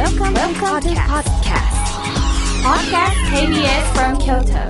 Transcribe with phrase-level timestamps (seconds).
[0.00, 1.76] Welcome, Welcome to podcast.
[2.64, 4.62] Podcast KBS from Kyoto.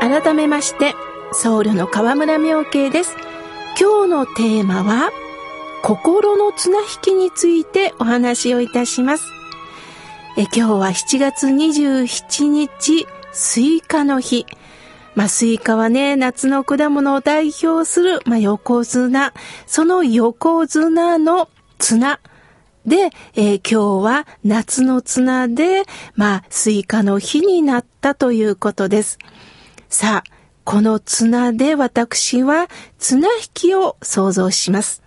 [0.00, 0.94] 改めまして、
[1.32, 3.14] 僧侶の河村明慶です。
[3.78, 5.10] 今日のテーマは、
[5.82, 9.26] 心の綱引きについてお話をいたします。
[10.38, 14.46] え今日は7月27日、スイカの日。
[15.14, 19.34] まあ、スイカはね、夏の果物を代表する、まあ、横綱。
[19.66, 21.48] その横綱の
[21.78, 22.20] 綱。
[22.86, 25.84] で、えー今日は夏の綱で、
[26.14, 29.18] まあ、スイカの日になったということです。
[29.88, 30.30] さあ、
[30.64, 35.02] この綱で私は綱引きを想像します。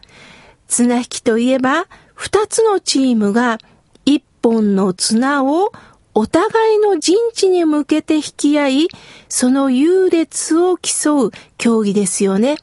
[0.68, 3.58] 綱引きといえば、二つのチームが
[4.06, 5.72] 一本の綱を
[6.18, 8.88] お互いの陣地に向けて引き合い、
[9.28, 12.56] その優劣を競う競技ですよね。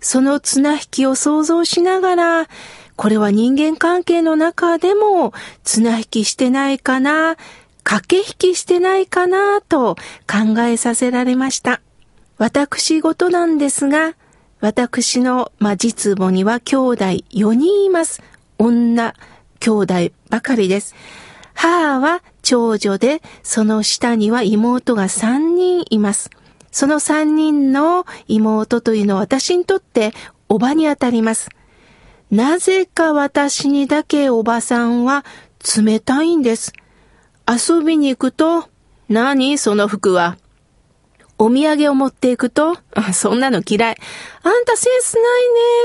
[0.00, 2.48] その綱引きを想像しながら、
[2.96, 7.36] これは人間関係の中でも綱引きしてないかな、
[7.84, 9.94] 駆け引きしてないかなと
[10.26, 11.80] 考えさせられました。
[12.38, 14.14] 私事なんですが、
[14.58, 18.20] 私の、まあ、実母には兄弟4人います。
[18.58, 19.14] 女、
[19.60, 19.94] 兄弟
[20.28, 20.96] ばかりです。
[21.62, 26.30] 母は長女で、その下には妹が3人います。
[26.72, 30.14] その3人の妹というのは私にとって
[30.48, 31.50] おばにあたります。
[32.30, 35.22] なぜか私にだけおばさんは
[35.76, 36.72] 冷たいんです。
[37.46, 38.70] 遊びに行くと、
[39.10, 40.38] 何その服は。
[41.36, 42.78] お土産を持っていくと、
[43.12, 43.96] そんなの嫌い。
[44.42, 45.24] あんたセンスない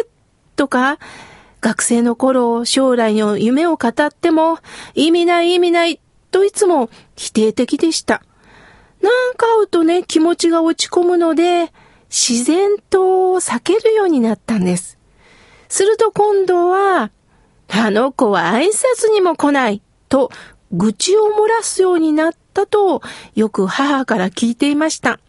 [0.03, 0.09] ね。
[0.55, 0.99] とか、
[1.65, 4.59] 学生の頃、将来の夢を語っても、
[4.93, 5.99] 意味ない意味ない。
[6.29, 8.21] といつも否定的でした。
[9.01, 11.73] なんか会うとね、気持ちが落ち込むので、
[12.07, 12.99] 自然と
[13.39, 14.99] 避けるようになったんです。
[15.67, 17.09] すると今度は、
[17.69, 19.81] あの子は挨拶にも来ない。
[20.07, 20.29] と、
[20.71, 23.01] 愚痴を漏らすようになったと、
[23.33, 25.19] よく母から聞いていました。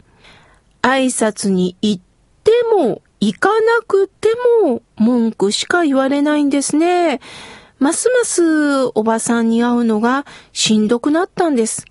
[0.83, 2.03] 挨拶に行っ
[2.43, 4.29] ても、行かなくて
[4.63, 7.19] も、文句しか言われないんですね。
[7.79, 11.85] ますますおばさんに会うのがしんどくなったんです。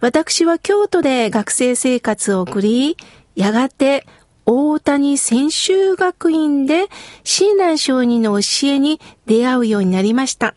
[0.00, 2.96] 私は京都で学生生活を送り、
[3.34, 4.06] やがて
[4.46, 6.86] 大谷専修学院で
[7.22, 10.54] 親鸞上人の教えに出会うようになりました。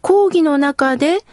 [0.00, 1.24] 講義の中で、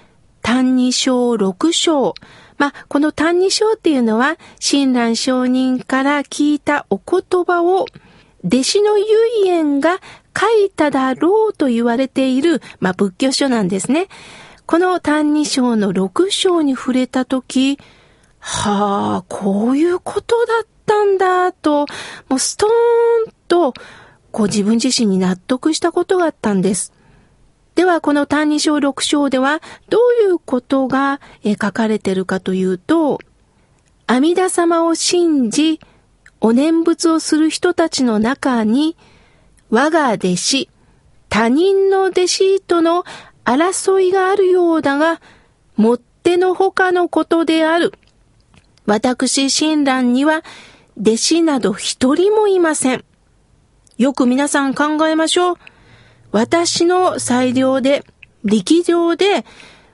[0.41, 2.15] 単二章六章。
[2.61, 7.87] まあ、この単二章っていうのは、親鸞上人から聞いたお言葉を、
[8.45, 9.97] 弟子の唯円が
[10.39, 14.09] 書いただろうと言われている、まあ、仏教書なんですね。
[14.67, 17.79] この単二章の六章に触れたとき、
[18.37, 21.87] はあ、こういうことだったんだ、と、
[22.29, 22.69] もうストー
[23.27, 23.73] ンと、
[24.31, 26.93] こう自分自身に納得したことがあったんです。
[27.75, 33.19] では、この単二章六章では、どういうことが書かれているかというと、
[34.07, 35.79] 阿弥陀様を信じ、
[36.41, 38.97] お念仏をする人たちの中に、
[39.69, 40.69] 我が弟子、
[41.29, 43.05] 他人の弟子との
[43.45, 45.21] 争いがあるようだが、
[45.77, 47.93] もってのほかのことである。
[48.85, 50.43] 私、親鸞には、
[50.99, 53.05] 弟子など一人もいません。
[53.97, 55.55] よく皆さん考えましょう。
[56.31, 58.03] 私の裁量で、
[58.43, 59.45] 力量で、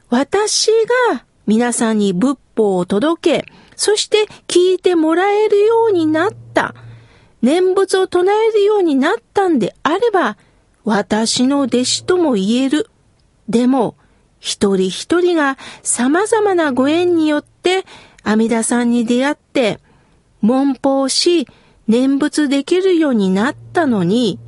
[0.09, 0.71] 私
[1.11, 6.75] が皆さんに仏法を届け、そして聞いてもらえるようになった。
[7.41, 10.37] 念仏を唱えるようになったんであれば、
[10.83, 12.89] 私の弟子とも言える。
[13.49, 13.95] でも、
[14.39, 17.85] 一人一人が様々なご縁によって
[18.23, 19.79] 阿弥陀さんに出会って、
[20.41, 21.47] 文法し、
[21.87, 24.39] 念仏できるようになったのに、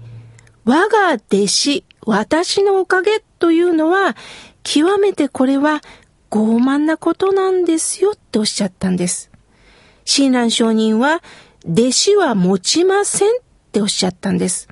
[0.69, 4.15] 我が弟子、私のおかげというのは、
[4.61, 5.81] 極めてこれは
[6.29, 9.31] 傲慢なことなんですよっておっしゃったんです。
[10.05, 11.23] 親鸞上人は、
[11.67, 13.31] 弟子は持ちませんっ
[13.71, 14.67] ておっしゃったんです。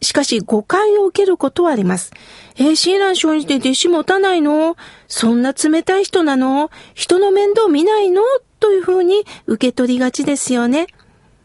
[0.00, 2.14] しかし誤解を受けることはあります。
[2.56, 4.76] えー、親鸞上人って弟子持たないの？
[5.08, 6.70] そんな冷たい人なの？
[6.94, 8.22] 人の面倒見ないの？
[8.60, 10.86] というふうに受け取りがちですよね。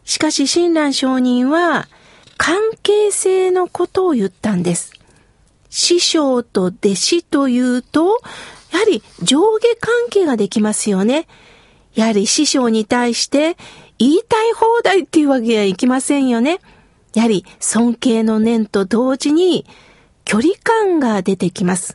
[0.04, 1.86] しかし親鸞上人は
[2.42, 4.94] 関係性のことを言ったんです。
[5.68, 8.18] 師匠と弟子というと、
[8.72, 11.28] やはり上下関係ができますよね。
[11.94, 13.58] やはり師匠に対して
[13.98, 16.60] 言いたい放題っていうわけにはいきませんよね。
[17.12, 19.66] やはり尊敬の念と同時に
[20.24, 21.94] 距離感が出てきます。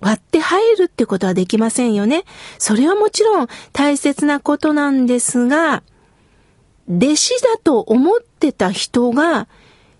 [0.00, 2.24] 割って入るってことはできませんよね。
[2.58, 5.82] それはもちろん大切なことなんですが、
[6.90, 9.48] 弟子だと思ってた人が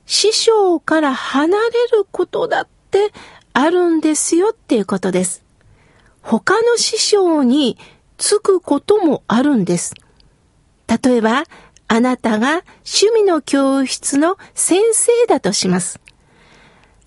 [0.06, 1.62] 師匠から離れ
[1.96, 3.12] ることだって
[3.52, 5.44] あるんですよっていうことです。
[6.22, 7.78] 他の師匠に
[8.19, 9.94] つくこともあるんです。
[10.87, 11.44] 例えば、
[11.88, 16.00] あなたが趣味の教室の先生だとします。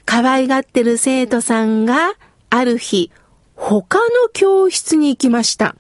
[0.06, 2.14] 可愛がってる生徒さんが
[2.50, 3.12] ある日、
[3.56, 5.76] 他の教室に行きました。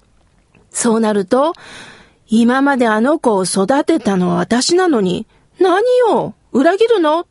[0.71, 1.53] そうなると、
[2.27, 5.27] 今まであの子を育てたのは私なのに、
[5.59, 7.27] 何を裏切るの？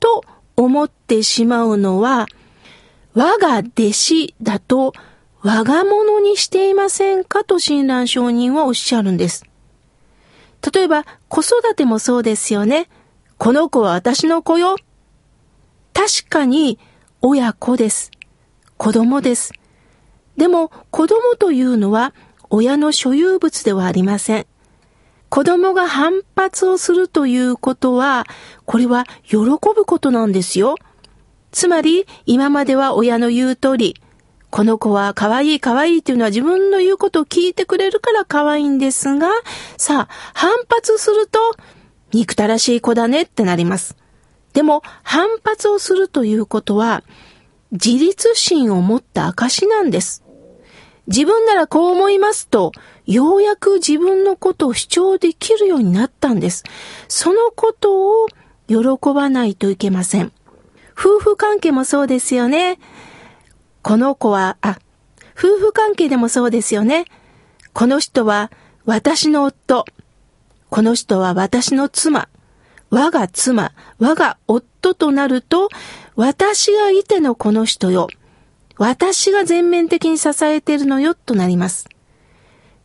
[0.00, 0.24] と
[0.56, 2.26] 思ってしまうのは、
[3.14, 4.94] 我が弟子だと
[5.42, 9.44] 我が物にしていませんかと親鸞上人はおっしゃるんです。
[10.74, 12.88] 例えば、子育てもそうですよね。
[13.38, 14.74] この子は私の子よ。
[15.94, 16.80] 確かに、
[17.20, 18.10] 親子です。
[18.76, 19.52] 子供です。
[20.36, 22.12] でも、子供というのは、
[22.50, 24.46] 親の所有物ではありません。
[25.32, 28.26] 子供が反発をするということは、
[28.66, 30.74] これは喜ぶことなんですよ。
[31.52, 33.96] つまり、今までは親の言う通り、
[34.50, 39.30] この子は可愛い可愛いっていうのは自分の言うことを聞いてくれるから可愛いんですが、
[39.78, 41.38] さあ、反発すると、
[42.12, 43.96] 憎たらしい子だねってなります。
[44.52, 47.04] でも、反発をするということは、
[47.70, 50.22] 自立心を持った証なんです。
[51.06, 52.72] 自分ならこう思いますと、
[53.06, 56.64] ようやく自分のことを主張できるようになったんです。
[57.08, 58.26] そのことを
[58.68, 58.76] 喜
[59.14, 60.32] ばないといけません。
[60.96, 62.78] 夫婦関係もそうですよね。
[63.82, 64.78] この子は、あ、
[65.36, 67.06] 夫婦関係でもそうですよね。
[67.72, 68.50] この人は
[68.84, 69.84] 私の夫。
[70.70, 72.28] この人は私の妻。
[72.90, 75.70] 我が妻、我が夫となると、
[76.14, 78.08] 私がいてのこの人よ。
[78.76, 81.88] 私が全面的に支えているのよとなります。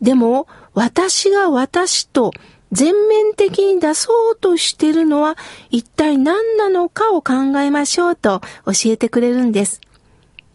[0.01, 2.31] でも、私が私と
[2.71, 5.37] 全面的に出そうとしてるのは
[5.69, 9.81] 一体何なのかを考えましょうと教えてくれるんです。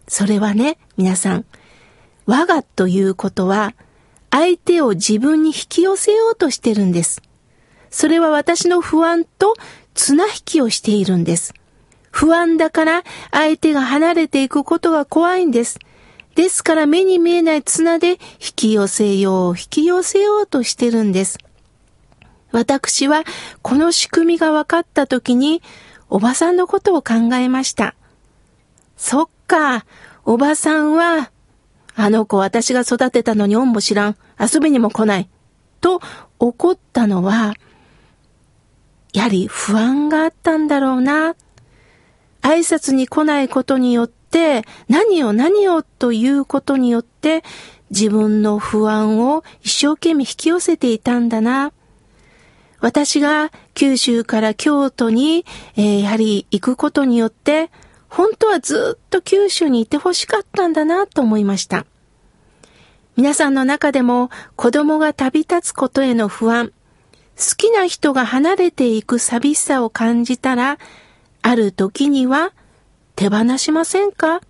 [0.08, 1.44] それはね、皆さん、
[2.26, 3.74] 我がということは、
[4.30, 7.22] 相手を自分に引き寄せようとしてるんです。
[7.90, 9.54] それは私の不安と
[9.94, 11.54] 綱引きをしているんです。
[12.10, 15.78] 不安だから相手が離れていくことが怖いんです。
[16.34, 18.18] ですから目に見えない綱で引
[18.56, 21.38] き寄せよう、引き寄せようとしてるんです。
[22.52, 23.24] 私は
[23.62, 25.62] この仕組みが分かった時に
[26.08, 27.94] おばさんのことを考えました。
[28.96, 29.84] そっか、
[30.24, 31.30] おばさんは、
[31.94, 35.28] あの子私が育てたのに恩も知らん、遊びにも来ない、
[35.80, 36.00] と
[36.38, 37.54] 怒ったのは、
[39.12, 41.34] やはり不安があったんだろうな。
[42.42, 44.21] 挨拶に来ないことによって、
[44.88, 47.42] 何を何をということによって、
[47.90, 51.72] 自分の不安を一生懸命引き寄せていたんだな。
[52.80, 55.46] 私が九州から京都に、
[55.76, 57.70] えー、やはり行くことによって、
[58.08, 61.86] 本当はずっと九州にいてほしかったんだなと思いました。
[63.16, 66.72] 皆さんの中でも子供が旅立つことへの不安、
[67.36, 70.78] 好きな人が離れていく寂しさを感じたら、
[71.42, 72.52] ある時には
[73.16, 74.40] 手放しませんか？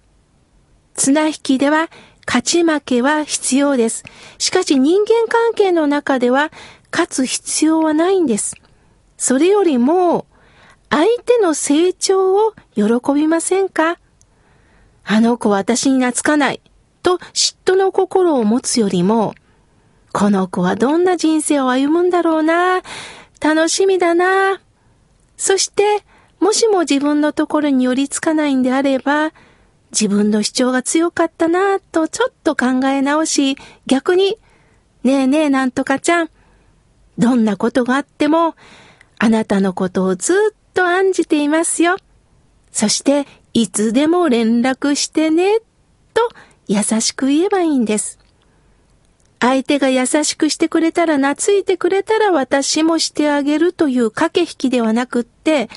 [0.94, 1.88] 綱引きでは
[2.26, 4.04] 勝ち負けは必要です。
[4.38, 6.50] しかし人間関係の中では
[6.92, 8.54] 勝つ必要はないんです。
[9.16, 10.26] それよりも
[10.90, 13.98] 相手の成長を喜びませんか？
[15.04, 16.60] あの子は私に懐かない
[17.02, 19.34] と嫉妬の心を持つよりも、
[20.12, 22.82] この子はどんな人生を歩むんだろうな、
[23.40, 24.60] 楽しみだな。
[25.36, 26.04] そして、
[26.42, 29.32] もしも自分のところに寄りつかないんであれば、
[29.92, 33.56] 自分の主張が強かったなぁとちょっと考え直し、
[33.86, 34.38] 逆に、
[35.04, 36.30] ねえねえなんとかちゃん、
[37.16, 38.56] どんなことがあっても、
[39.20, 40.36] あなたのことをずっ
[40.74, 41.96] と案じていますよ。
[42.72, 45.60] そして、いつでも連絡してね、
[46.12, 46.28] と
[46.66, 48.18] 優しく言えばいいんです。
[49.38, 55.70] 相手が優しくしてくれたら懐いてくれたら私もしてあげるという駆け引きではなくって、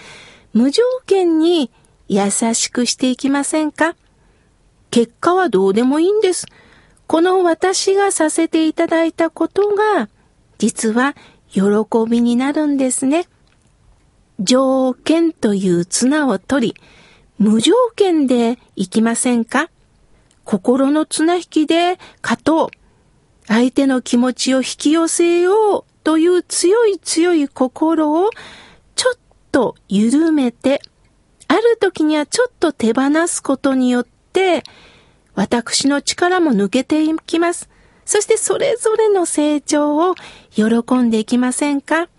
[0.56, 1.70] 無条件に
[2.08, 3.98] 優しくしていきませんか？
[4.90, 6.46] 結果はどうでもいいんです。
[7.08, 10.08] この私がさせていただいたことが、
[10.58, 11.14] 実は
[11.50, 11.62] 喜
[12.10, 13.28] びになるんですね。
[14.40, 16.76] 条件という綱を取り、
[17.38, 19.70] 無条件でいきませんか？
[20.46, 22.70] 心の綱引きで勝とう。
[23.48, 28.30] 相手の気持ちを引き寄せようという強い強い心を
[29.56, 30.82] と緩めて、
[31.48, 34.64] ある時にはちょっと手放すことによって、
[35.34, 37.70] 私の力も抜けていきます。
[38.04, 40.16] そしてそれぞれの成長を
[40.54, 42.10] 喜んでいきませんか？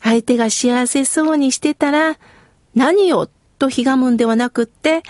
[0.00, 2.16] 相手が幸せそうにしてたら、
[2.74, 5.02] 何よとひがむんではなくって、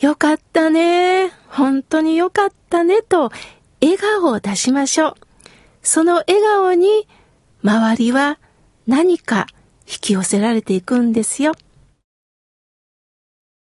[0.00, 3.30] よかったね、本当によかったねと
[3.82, 5.14] 笑顔を出しましょう。
[5.82, 7.06] その笑顔に
[7.62, 8.38] 周りは
[8.86, 9.46] 何か
[9.86, 11.52] 引き寄せられていくんですよ。